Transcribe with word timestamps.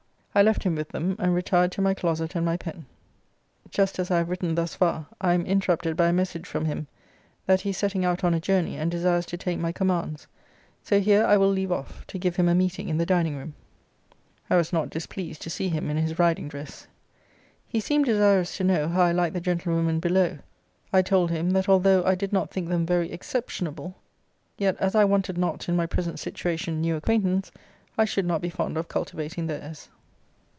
I 0.33 0.41
left 0.41 0.63
him 0.63 0.75
with 0.75 0.87
them; 0.87 1.17
and 1.19 1.35
retired 1.35 1.73
to 1.73 1.81
my 1.81 1.93
closet 1.93 2.35
and 2.35 2.45
my 2.45 2.55
pen. 2.55 2.85
Just 3.69 3.99
as 3.99 4.09
I 4.09 4.19
have 4.19 4.29
written 4.29 4.55
thus 4.55 4.73
far, 4.75 5.07
I 5.19 5.33
am 5.33 5.45
interrupted 5.45 5.97
by 5.97 6.07
a 6.07 6.13
message 6.13 6.47
from 6.47 6.63
him, 6.63 6.87
that 7.47 7.59
he 7.59 7.71
is 7.71 7.77
setting 7.77 8.05
out 8.05 8.23
on 8.23 8.33
a 8.33 8.39
journey, 8.39 8.77
and 8.77 8.89
desires 8.89 9.25
to 9.25 9.35
take 9.37 9.59
my 9.59 9.73
commands. 9.73 10.27
So 10.83 11.01
here 11.01 11.25
I 11.25 11.35
will 11.35 11.49
leave 11.49 11.69
off, 11.73 12.07
to 12.07 12.17
give 12.17 12.37
him 12.37 12.47
a 12.47 12.55
meeting 12.55 12.87
in 12.87 12.97
the 12.97 13.05
dining 13.05 13.35
room. 13.35 13.55
I 14.49 14.55
was 14.55 14.71
not 14.71 14.89
displeased 14.89 15.41
to 15.41 15.49
see 15.49 15.67
him 15.67 15.89
in 15.89 15.97
his 15.97 16.17
riding 16.17 16.47
dress. 16.47 16.87
He 17.67 17.81
seemed 17.81 18.05
desirous 18.05 18.55
to 18.55 18.63
know 18.63 18.87
how 18.87 19.01
I 19.01 19.11
liked 19.11 19.33
the 19.33 19.41
gentlewomen 19.41 19.99
below. 19.99 20.37
I 20.93 21.01
told 21.01 21.29
him, 21.31 21.49
that 21.49 21.67
although 21.67 22.05
I 22.05 22.15
did 22.15 22.31
not 22.31 22.51
think 22.51 22.69
them 22.69 22.85
very 22.85 23.11
exceptionable; 23.11 23.95
yet 24.57 24.77
as 24.77 24.95
I 24.95 25.03
wanted 25.03 25.37
not, 25.37 25.67
in 25.67 25.75
my 25.75 25.87
present 25.87 26.19
situation, 26.19 26.79
new 26.79 26.95
acquaintance, 26.95 27.51
I 27.97 28.05
should 28.05 28.25
not 28.25 28.39
be 28.39 28.49
fond 28.49 28.77
of 28.77 28.87
cultivating 28.87 29.47
theirs. 29.47 29.89